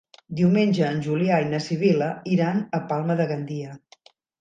[0.37, 2.09] Diumenge en Julià i na Sibil·la
[2.39, 3.81] iran a Palma de Gandia.